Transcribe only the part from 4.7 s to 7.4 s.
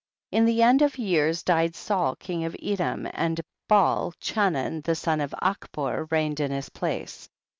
the son of Achbor reigned in his place.